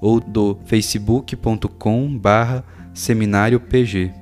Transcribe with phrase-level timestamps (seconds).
[0.00, 4.12] ou do facebook.com barra seminário PG.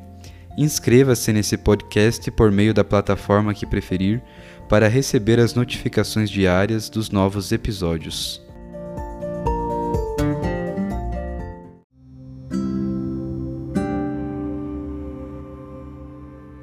[0.57, 4.23] Inscreva-se nesse podcast por meio da plataforma que preferir
[4.69, 8.43] para receber as notificações diárias dos novos episódios.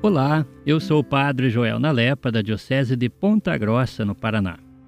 [0.06, 4.65] Olá, eu sou o Padre Joel Nalepa, da Diocese de Ponta Grossa, no Paraná.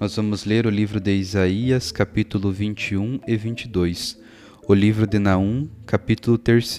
[0.00, 4.16] Nós vamos ler o livro de Isaías, capítulo 21 e 22,
[4.68, 6.78] o livro de Naum, capítulo 3,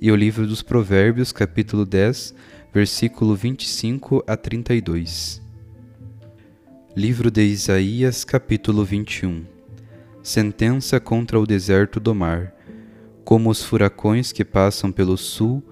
[0.00, 2.34] e o livro dos Provérbios, capítulo 10,
[2.74, 5.40] versículo 25 a 32.
[6.96, 9.44] Livro de Isaías, capítulo 21
[10.20, 12.52] Sentença contra o deserto do mar.
[13.24, 15.62] Como os furacões que passam pelo sul,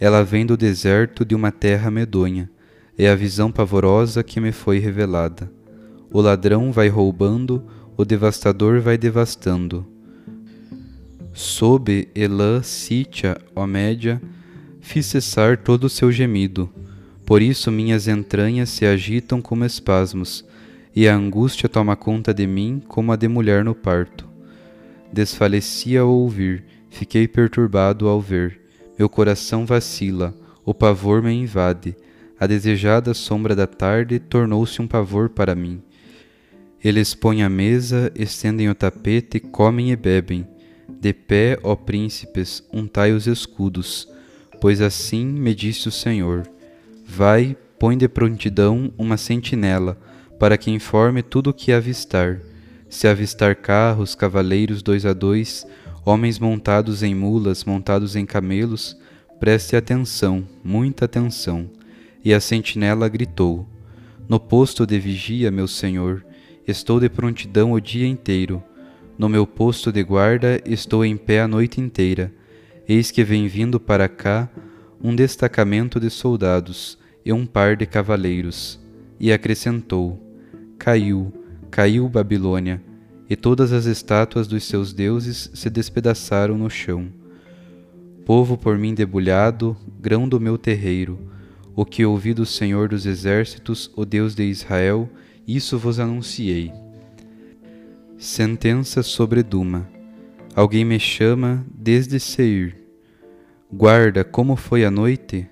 [0.00, 2.50] ela vem do deserto de uma terra medonha.
[2.98, 5.59] É a visão pavorosa que me foi revelada.
[6.12, 7.64] O ladrão vai roubando,
[7.96, 9.86] o devastador vai devastando.
[11.32, 14.20] Sob Elã, Sítia, ó Média,
[14.80, 16.68] fiz cessar todo o seu gemido.
[17.24, 20.44] Por isso minhas entranhas se agitam como espasmos,
[20.94, 24.28] e a angústia toma conta de mim como a de mulher no parto.
[25.12, 28.60] Desfaleci ao ouvir, fiquei perturbado ao ver.
[28.98, 30.34] Meu coração vacila,
[30.64, 31.96] o pavor me invade.
[32.38, 35.80] A desejada sombra da tarde tornou-se um pavor para mim.
[36.82, 40.46] Eles põem a mesa, estendem o tapete, comem e bebem.
[40.88, 44.08] De pé, ó príncipes, untai os escudos,
[44.60, 46.48] pois assim me disse o Senhor:
[47.06, 49.98] Vai, põe de prontidão uma sentinela,
[50.38, 52.40] para que informe tudo o que avistar.
[52.88, 55.66] Se avistar carros, cavaleiros dois a dois,
[56.04, 58.96] Homens montados em mulas, montados em camelos,
[59.38, 61.70] preste atenção, muita atenção.
[62.24, 63.68] E a sentinela gritou:
[64.26, 66.24] No posto de vigia, meu senhor,
[66.66, 68.62] estou de prontidão o dia inteiro.
[69.18, 72.32] No meu posto de guarda estou em pé a noite inteira.
[72.88, 74.48] Eis que vem vindo para cá
[75.02, 78.80] um destacamento de soldados e um par de cavaleiros.
[79.18, 80.18] E acrescentou:
[80.78, 81.32] Caiu,
[81.70, 82.82] caiu Babilônia
[83.30, 87.06] e todas as estátuas dos seus deuses se despedaçaram no chão.
[88.26, 91.16] Povo por mim debulhado, grão do meu terreiro,
[91.76, 95.08] o que ouvi do Senhor dos Exércitos, o Deus de Israel,
[95.56, 96.72] isso vos anunciei.
[98.18, 99.88] Sentença sobre Duma.
[100.54, 102.76] Alguém me chama desde Seir.
[103.72, 105.48] Guarda, como foi a noite?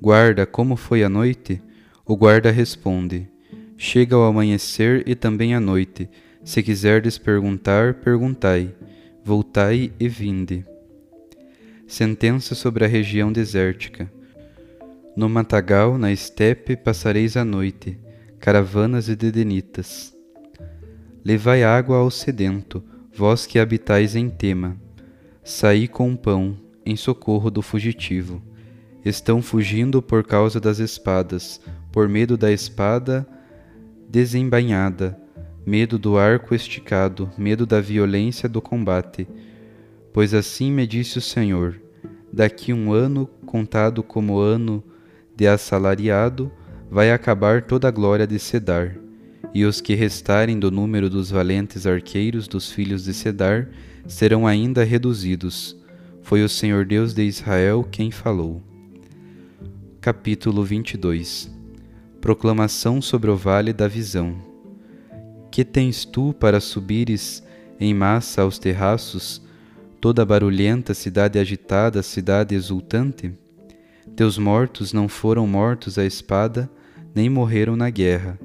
[0.00, 1.62] Guarda, como foi a noite?
[2.04, 3.28] O guarda responde:
[3.76, 6.08] Chega ao amanhecer e também a noite
[6.42, 8.74] se quiserdes perguntar, perguntai,
[9.24, 10.64] voltai e vinde.
[11.86, 14.10] Sentença sobre a região desértica.
[15.14, 17.98] No matagal, na estepe, passareis a noite,
[18.40, 20.16] caravanas e dedenitas.
[21.22, 22.82] Levai água ao sedento,
[23.14, 24.76] vós que habitais em Tema.
[25.44, 28.42] Saí com pão, em socorro do fugitivo.
[29.04, 31.60] Estão fugindo por causa das espadas,
[31.92, 33.26] por medo da espada
[34.08, 35.16] desembainhada,
[35.64, 39.28] medo do arco esticado, medo da violência do combate.
[40.12, 41.80] Pois assim me disse o Senhor:
[42.32, 44.82] daqui um ano, contado como ano
[45.36, 46.50] de assalariado,
[46.90, 48.96] vai acabar toda a glória de Cedar,
[49.54, 53.68] e os que restarem do número dos valentes arqueiros dos filhos de Cedar
[54.08, 55.76] serão ainda reduzidos.
[56.20, 58.60] Foi o Senhor Deus de Israel quem falou.
[60.00, 61.48] Capítulo 22
[62.20, 64.36] Proclamação sobre o Vale da Visão
[65.50, 67.42] Que tens tu para subires
[67.78, 69.40] em massa aos terraços,
[70.00, 73.32] toda barulhenta cidade agitada, cidade exultante?
[74.16, 76.68] Teus mortos não foram mortos à espada,
[77.14, 78.38] nem morreram na guerra.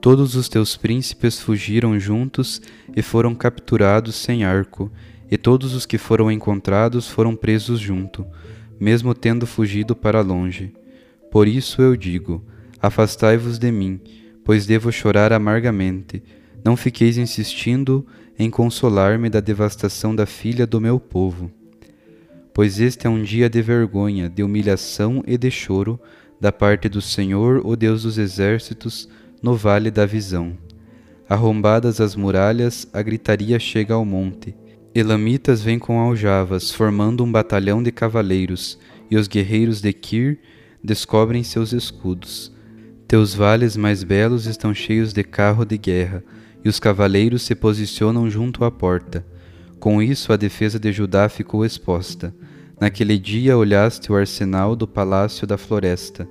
[0.00, 2.60] Todos os teus príncipes fugiram juntos
[2.96, 4.90] e foram capturados sem arco,
[5.30, 8.26] e todos os que foram encontrados foram presos junto,
[8.78, 10.72] mesmo tendo fugido para longe.
[11.30, 12.42] Por isso eu digo:
[12.80, 14.00] Afastai-vos de mim,
[14.44, 16.22] pois devo chorar amargamente.
[16.64, 18.06] Não fiqueis insistindo
[18.38, 21.50] em consolar-me da devastação da filha do meu povo.
[22.54, 26.00] Pois este é um dia de vergonha, de humilhação e de choro,
[26.40, 29.08] da parte do Senhor, o Deus dos exércitos,
[29.42, 30.56] no vale da visão.
[31.28, 34.54] Arrombadas as muralhas, a gritaria chega ao monte.
[34.94, 38.78] Elamitas vêm com aljavas, formando um batalhão de cavaleiros,
[39.10, 40.40] e os guerreiros de Kir
[40.82, 42.52] descobrem seus escudos.
[43.06, 46.24] Teus vales mais belos estão cheios de carro de guerra,
[46.64, 49.24] e os cavaleiros se posicionam junto à porta.
[49.78, 52.34] Com isso, a defesa de Judá ficou exposta.
[52.80, 56.26] Naquele dia olhaste o arsenal do palácio da floresta.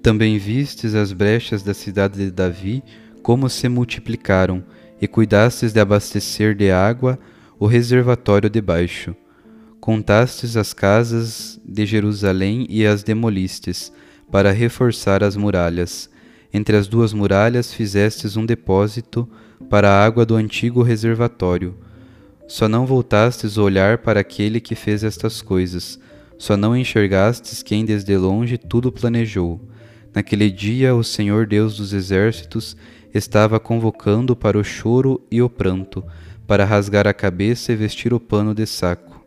[0.00, 2.82] Também vistes as brechas da cidade de Davi,
[3.22, 4.64] como se multiplicaram,
[5.00, 7.18] e cuidastes de abastecer de água
[7.58, 9.16] o reservatório de baixo.
[9.80, 13.92] Contastes as casas de Jerusalém e as demolistes,
[14.30, 16.08] para reforçar as muralhas.
[16.52, 19.28] Entre as duas muralhas fizestes um depósito
[19.68, 21.76] para a água do antigo reservatório.
[22.50, 26.00] Só não voltastes o olhar para aquele que fez estas coisas,
[26.36, 29.60] só não enxergastes quem desde longe tudo planejou.
[30.12, 32.76] Naquele dia o Senhor Deus dos exércitos
[33.14, 36.02] estava convocando para o choro e o pranto,
[36.44, 39.24] para rasgar a cabeça e vestir o pano de saco.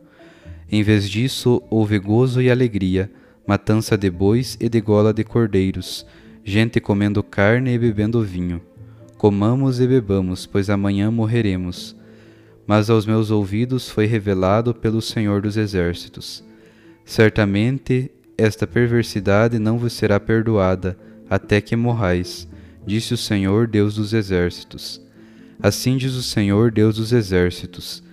[0.69, 3.09] Em vez disso, houve gozo e alegria,
[3.47, 6.05] matança de bois e de gola de cordeiros,
[6.43, 8.61] gente comendo carne e bebendo vinho.
[9.17, 11.95] Comamos e bebamos, pois amanhã morreremos.
[12.65, 16.43] Mas aos meus ouvidos foi revelado pelo Senhor dos Exércitos.
[17.05, 20.97] Certamente esta perversidade não vos será perdoada,
[21.29, 22.47] até que morrais,
[22.85, 25.01] disse o Senhor, Deus dos Exércitos.
[25.61, 28.03] Assim diz o Senhor, Deus dos Exércitos: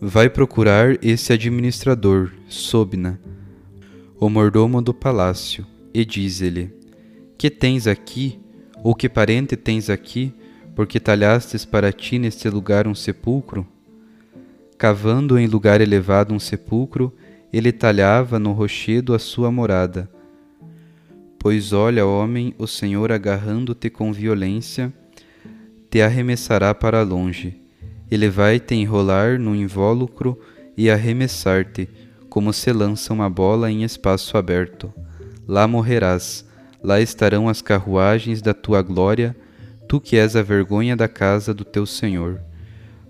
[0.00, 3.20] Vai procurar esse administrador, Sobna,
[4.18, 6.72] o mordomo do palácio, e diz-lhe:
[7.36, 8.38] Que tens aqui,
[8.82, 10.32] ou que parente tens aqui,
[10.74, 13.66] porque talhastes para ti neste lugar um sepulcro?
[14.78, 17.12] Cavando em lugar elevado um sepulcro,
[17.52, 20.08] ele talhava no rochedo a sua morada.
[21.38, 24.92] Pois olha, homem, o Senhor agarrando-te com violência,
[25.90, 27.60] te arremessará para longe.
[28.10, 30.38] Ele vai te enrolar no invólucro
[30.76, 31.88] e arremessar-te,
[32.28, 34.92] como se lança uma bola em espaço aberto.
[35.46, 36.44] Lá morrerás,
[36.82, 39.36] lá estarão as carruagens da tua glória,
[39.90, 42.40] tu que és a vergonha da casa do teu Senhor.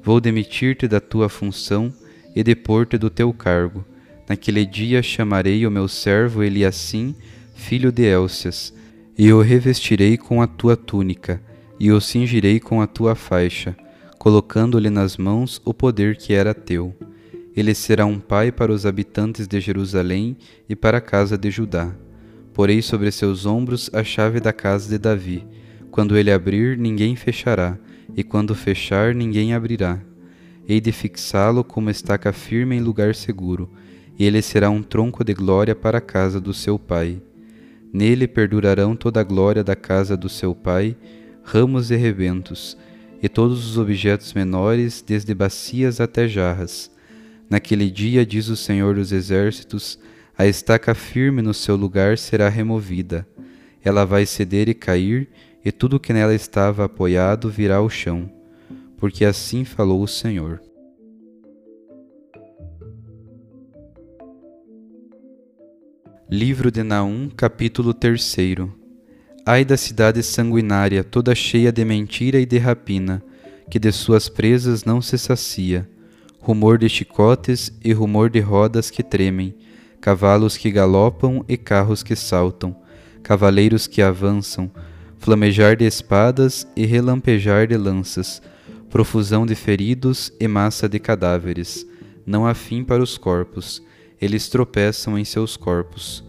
[0.03, 1.93] Vou demitir-te da tua função
[2.35, 3.85] e depor-te do teu cargo
[4.31, 7.17] Naquele dia chamarei o meu servo Eliassim,
[7.53, 8.73] filho de Elcias,
[9.19, 11.43] e o revestirei com a tua túnica,
[11.81, 13.77] e o cingirei com a tua faixa,
[14.21, 16.95] colocando-lhe nas mãos o poder que era teu.
[17.57, 20.37] Ele será um pai para os habitantes de Jerusalém
[20.69, 21.93] e para a casa de Judá.
[22.55, 25.45] Porei sobre seus ombros a chave da casa de Davi.
[25.90, 27.78] Quando ele abrir, ninguém fechará,
[28.16, 30.00] e quando fechar, ninguém abrirá.
[30.68, 33.70] Hei de fixá-lo como estaca firme em lugar seguro
[34.20, 37.23] e ele será um tronco de glória para a casa do seu pai.
[37.90, 40.94] Nele perdurarão toda a glória da casa do seu pai,
[41.42, 42.76] ramos e rebentos,
[43.23, 46.90] e todos os objetos menores, desde bacias até jarras.
[47.49, 49.99] Naquele dia, diz o Senhor dos Exércitos,
[50.37, 53.26] a estaca firme no seu lugar será removida.
[53.82, 55.30] Ela vai ceder e cair,
[55.64, 58.31] e tudo que nela estava apoiado virá ao chão.
[58.97, 60.61] Porque assim falou o Senhor.
[66.29, 68.37] Livro de Naum, capítulo 3
[69.45, 73.23] Ai da cidade sanguinária, toda cheia de mentira e de rapina,
[73.69, 75.88] que de suas presas não se sacia.
[76.38, 79.55] rumor de chicotes e rumor de rodas que tremem,
[80.00, 82.75] cavalos que galopam e carros que saltam,
[83.23, 84.71] cavaleiros que avançam,
[85.21, 88.41] flamejar de espadas e relampejar de lanças,
[88.89, 91.87] profusão de feridos e massa de cadáveres.
[92.27, 93.83] Não há fim para os corpos,
[94.19, 96.25] eles tropeçam em seus corpos.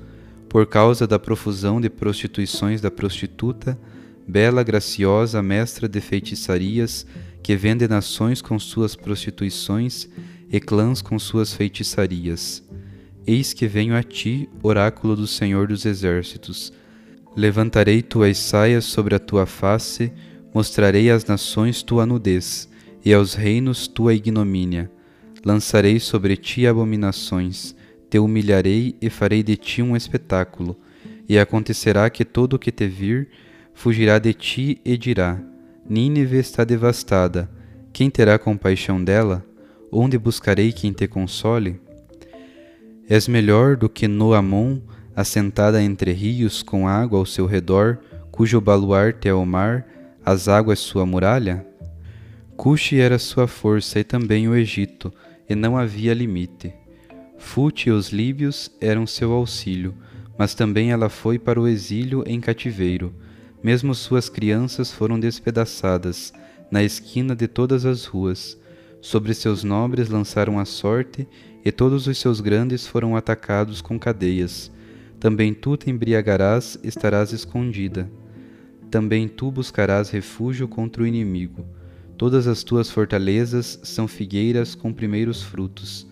[0.50, 3.80] Por causa da profusão de prostituições da prostituta,
[4.28, 7.08] bela, graciosa, mestra de feitiçarias,
[7.42, 10.10] que vende nações com suas prostituições
[10.52, 12.62] e clãs com suas feitiçarias.
[13.26, 16.74] Eis que venho a ti, oráculo do Senhor dos Exércitos.
[17.36, 20.12] Levantarei tuas saias sobre a tua face,
[20.54, 22.70] mostrarei às nações tua nudez,
[23.06, 24.92] e aos reinos tua ignomínia.
[25.44, 27.74] Lançarei sobre ti abominações,
[28.10, 30.78] te humilharei e farei de ti um espetáculo.
[31.28, 33.30] E acontecerá que todo o que te vir
[33.74, 35.40] fugirá de ti e dirá:
[35.90, 37.50] Nínive está devastada.
[37.94, 39.46] Quem terá compaixão dela?
[39.90, 41.80] Onde buscarei quem te console?
[43.10, 44.82] És melhor do que Noamon,
[45.16, 48.00] assentada entre rios com água ao seu redor,
[48.32, 49.86] cujo baluarte é o mar,
[50.26, 51.66] as águas sua muralha?
[52.56, 55.12] Cuxi era sua força e também o Egito,
[55.50, 56.74] e não havia limite.
[57.38, 59.96] Fute e os líbios eram seu auxílio,
[60.38, 63.14] mas também ela foi para o exílio em cativeiro.
[63.64, 66.34] Mesmo suas crianças foram despedaçadas
[66.70, 68.58] na esquina de todas as ruas.
[69.02, 71.28] Sobre seus nobres lançaram a sorte,
[71.66, 74.72] e todos os seus grandes foram atacados com cadeias.
[75.22, 78.10] Também tu te embriagarás, estarás escondida.
[78.90, 81.64] Também tu buscarás refúgio contra o inimigo.
[82.18, 86.08] Todas as tuas fortalezas são figueiras com primeiros frutos.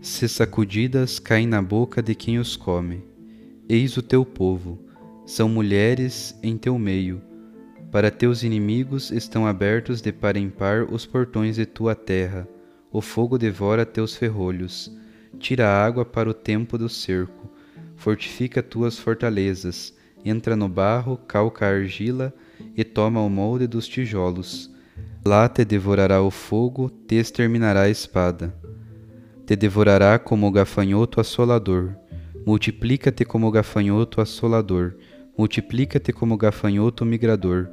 [0.00, 3.04] Se sacudidas, caem na boca de quem os come.
[3.68, 4.82] Eis o teu povo
[5.26, 7.20] são mulheres em teu meio.
[7.92, 12.48] Para teus inimigos estão abertos de par em par os portões de tua terra.
[12.90, 14.90] O fogo devora teus ferrolhos.
[15.38, 17.57] Tira a água para o tempo do cerco.
[17.98, 19.94] Fortifica tuas fortalezas.
[20.24, 22.32] Entra no barro, calca a argila
[22.74, 24.70] e toma o molde dos tijolos.
[25.24, 28.54] Lá te devorará o fogo, te exterminará a espada.
[29.44, 31.94] Te devorará como o gafanhoto assolador.
[32.46, 34.96] Multiplica-te como o gafanhoto assolador
[35.38, 37.70] multiplica-te como gafanhoto migrador.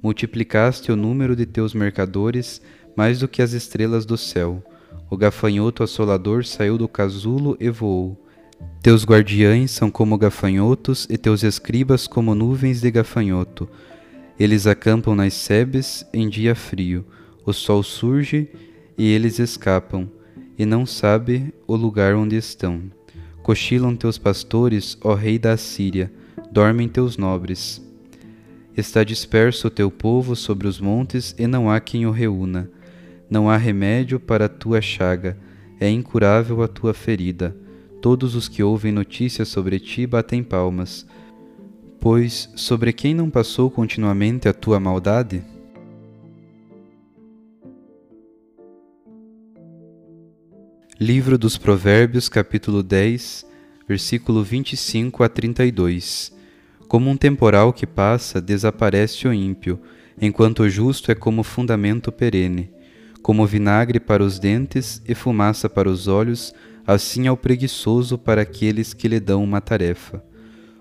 [0.00, 2.62] Multiplicaste o número de teus mercadores
[2.96, 4.62] mais do que as estrelas do céu.
[5.10, 8.24] O gafanhoto assolador saiu do casulo e voou.
[8.82, 13.68] Teus guardiães são como gafanhotos e teus escribas como nuvens de gafanhoto.
[14.38, 17.04] Eles acampam nas sebes em dia frio.
[17.44, 18.48] O sol surge
[18.96, 20.08] e eles escapam,
[20.58, 22.82] e não sabe o lugar onde estão.
[23.42, 26.10] Cochilam teus pastores, ó rei da Assíria,
[26.50, 27.82] dormem teus nobres.
[28.76, 32.70] Está disperso o teu povo sobre os montes e não há quem o reúna.
[33.28, 35.36] Não há remédio para a tua chaga,
[35.78, 37.54] é incurável a tua ferida.
[38.00, 41.06] Todos os que ouvem notícias sobre ti batem palmas.
[42.00, 45.44] Pois sobre quem não passou continuamente a tua maldade?
[50.98, 53.46] Livro dos Provérbios, capítulo 10,
[53.86, 56.32] versículo 25 a 32.
[56.88, 59.78] Como um temporal que passa, desaparece o ímpio,
[60.18, 62.70] enquanto o justo é como fundamento perene.
[63.20, 66.54] Como vinagre para os dentes e fumaça para os olhos,
[66.92, 70.20] assim é o preguiçoso para aqueles que lhe dão uma tarefa.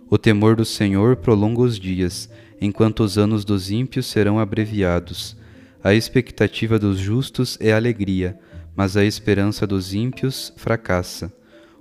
[0.10, 2.28] O temor do Senhor prolonga os dias,
[2.60, 5.38] enquanto os anos dos ímpios serão abreviados.
[5.84, 8.40] A expectativa dos justos é alegria,
[8.76, 11.32] mas a esperança dos ímpios fracassa.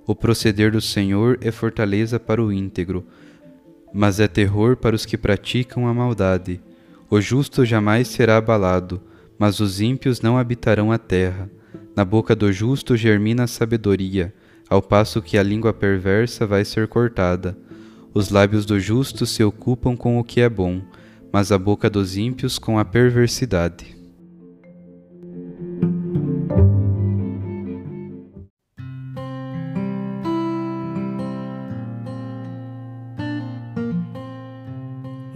[0.05, 3.03] O proceder do Senhor é fortaleza para o íntegro,
[3.91, 6.61] mas é terror para os que praticam a maldade.
[7.09, 9.01] O justo jamais será abalado,
[9.39, 11.49] mas os ímpios não habitarão a terra.
[11.99, 14.33] Na boca do justo germina a sabedoria,
[14.69, 17.57] ao passo que a língua perversa vai ser cortada.
[18.13, 20.81] Os lábios do justo se ocupam com o que é bom,
[21.29, 23.98] mas a boca dos ímpios com a perversidade.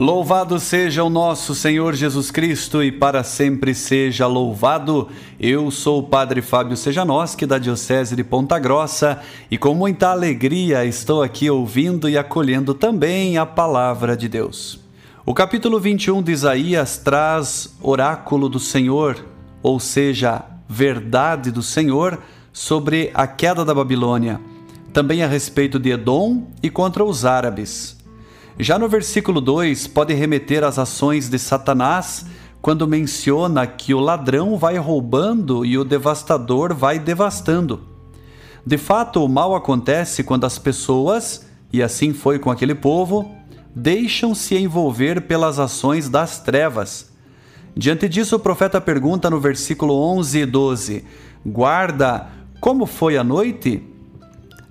[0.03, 5.07] Louvado seja o nosso Senhor Jesus Cristo e para sempre seja louvado.
[5.39, 10.83] Eu sou o Padre Fábio Sejanoski da Diocese de Ponta Grossa e com muita alegria
[10.83, 14.77] estou aqui ouvindo e acolhendo também a palavra de Deus.
[15.25, 19.25] O capítulo 21 de Isaías traz oráculo do Senhor,
[19.61, 24.41] ou seja, verdade do Senhor sobre a queda da Babilônia,
[24.91, 28.02] também a respeito de Edom e contra os árabes.
[28.59, 32.25] Já no versículo 2, pode remeter às ações de Satanás
[32.61, 37.81] quando menciona que o ladrão vai roubando e o devastador vai devastando.
[38.65, 43.29] De fato, o mal acontece quando as pessoas, e assim foi com aquele povo,
[43.75, 47.11] deixam-se envolver pelas ações das trevas.
[47.75, 51.05] Diante disso, o profeta pergunta no versículo 11 e 12:
[51.45, 52.29] Guarda,
[52.61, 53.83] como foi a noite?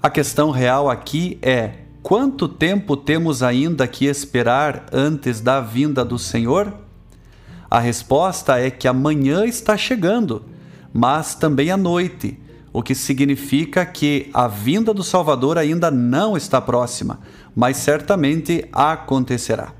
[0.00, 6.18] A questão real aqui é: quanto tempo temos ainda que esperar antes da vinda do
[6.18, 6.74] Senhor?
[7.70, 10.44] A resposta é que amanhã está chegando,
[10.92, 12.38] mas também a noite,
[12.72, 17.20] o que significa que a vinda do Salvador ainda não está próxima,
[17.54, 19.72] mas certamente acontecerá.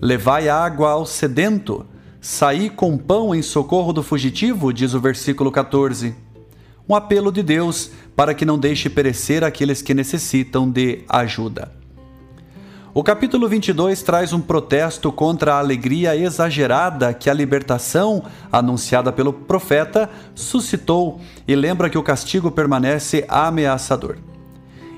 [0.00, 1.86] Levai água ao sedento,
[2.20, 6.24] saí com pão em socorro do fugitivo, diz o versículo 14
[6.88, 11.72] um apelo de Deus para que não deixe perecer aqueles que necessitam de ajuda.
[12.96, 19.32] O capítulo 22 traz um protesto contra a alegria exagerada que a libertação, anunciada pelo
[19.32, 24.18] profeta, suscitou e lembra que o castigo permanece ameaçador.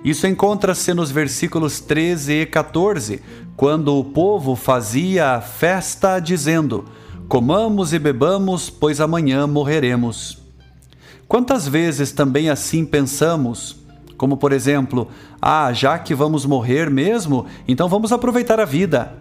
[0.04, 3.22] Isso encontra-se nos versículos 13 e 14,
[3.56, 6.84] quando o povo fazia festa dizendo:
[7.26, 10.45] Comamos e bebamos, pois amanhã morreremos.
[11.28, 13.76] Quantas vezes também assim pensamos?
[14.16, 15.08] Como, por exemplo,
[15.42, 19.12] ah, já que vamos morrer mesmo, então vamos aproveitar a vida.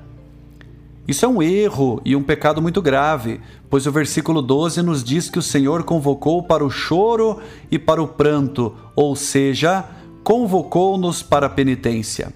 [1.07, 5.29] Isso é um erro e um pecado muito grave, pois o versículo 12 nos diz
[5.29, 9.85] que o Senhor convocou para o choro e para o pranto, ou seja,
[10.23, 12.33] convocou-nos para a penitência.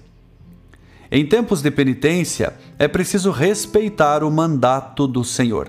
[1.10, 5.68] Em tempos de penitência, é preciso respeitar o mandato do Senhor.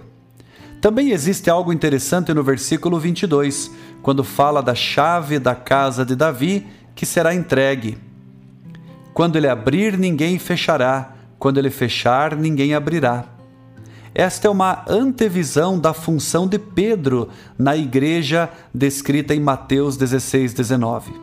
[0.79, 6.67] Também existe algo interessante no versículo 22, quando fala da chave da casa de Davi
[6.96, 7.98] que será entregue.
[9.13, 13.25] Quando ele abrir, ninguém fechará, quando ele fechar, ninguém abrirá.
[14.13, 21.13] Esta é uma antevisão da função de Pedro na igreja descrita em Mateus 16, 19.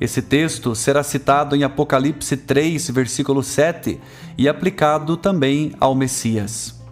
[0.00, 4.00] Esse texto será citado em Apocalipse 3, versículo 7
[4.36, 6.83] e aplicado também ao Messias.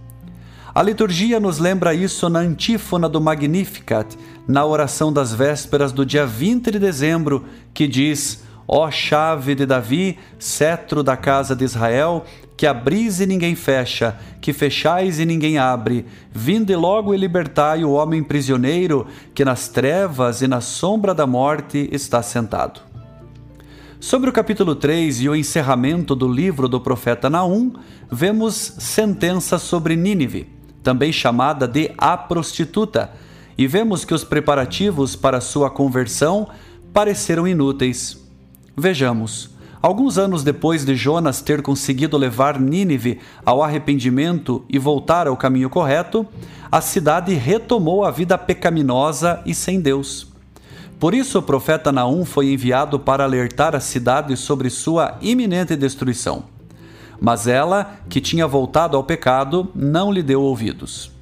[0.75, 4.17] A liturgia nos lembra isso na antífona do Magnificat,
[4.49, 10.19] na oração das vésperas do dia 20 de dezembro, que diz: Ó chave de Davi,
[10.39, 12.25] cetro da casa de Israel,
[12.57, 17.93] que abris e ninguém fecha, que fechais e ninguém abre, vinde logo e libertai o
[17.93, 22.81] homem prisioneiro, que nas trevas e na sombra da morte está sentado.
[24.01, 27.75] Sobre o capítulo 3 e o encerramento do livro do profeta Naum,
[28.11, 33.11] vemos sentença sobre Nínive também chamada de a prostituta,
[33.57, 36.49] e vemos que os preparativos para sua conversão
[36.93, 38.19] pareceram inúteis.
[38.77, 39.51] Vejamos.
[39.81, 45.69] Alguns anos depois de Jonas ter conseguido levar Nínive ao arrependimento e voltar ao caminho
[45.69, 46.25] correto,
[46.71, 50.29] a cidade retomou a vida pecaminosa e sem Deus.
[51.01, 56.52] Por isso o profeta Naum foi enviado para alertar a cidade sobre sua iminente destruição.
[57.25, 61.13] Mas ela, que tinha voltado ao pecado, não lhe deu ouvidos.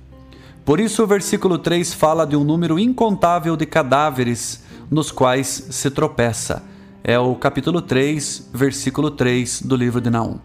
[0.65, 5.91] Por isso, o versículo 3 fala de um número incontável de cadáveres nos quais se
[5.91, 6.63] tropeça.
[7.05, 10.39] É o capítulo 3, versículo 3 do livro de Naum.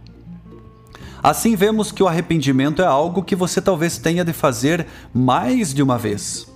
[1.23, 5.81] Assim, vemos que o arrependimento é algo que você talvez tenha de fazer mais de
[5.81, 6.53] uma vez.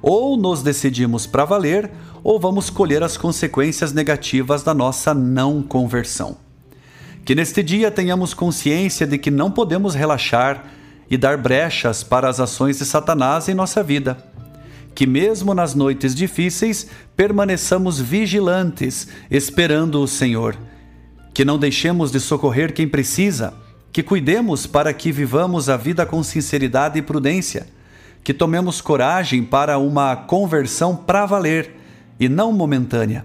[0.00, 1.90] Ou nos decidimos para valer,
[2.24, 6.38] ou vamos colher as consequências negativas da nossa não conversão.
[7.24, 10.64] Que neste dia tenhamos consciência de que não podemos relaxar
[11.10, 14.16] e dar brechas para as ações de Satanás em nossa vida.
[14.94, 20.56] Que mesmo nas noites difíceis permaneçamos vigilantes, esperando o Senhor.
[21.34, 23.54] Que não deixemos de socorrer quem precisa,
[23.92, 27.66] que cuidemos para que vivamos a vida com sinceridade e prudência,
[28.22, 31.76] que tomemos coragem para uma conversão para valer
[32.18, 33.24] e não momentânea.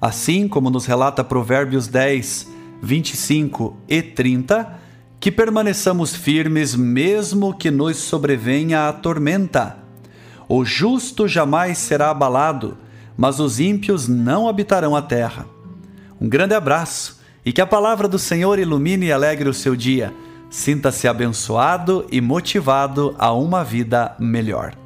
[0.00, 4.80] Assim como nos relata Provérbios 10, 25 e 30,
[5.18, 9.76] que permaneçamos firmes mesmo que nos sobrevenha a tormenta.
[10.48, 12.78] O justo jamais será abalado,
[13.16, 15.46] mas os ímpios não habitarão a terra.
[16.20, 20.12] Um grande abraço e que a palavra do Senhor ilumine e alegre o seu dia.
[20.48, 24.85] Sinta-se abençoado e motivado a uma vida melhor.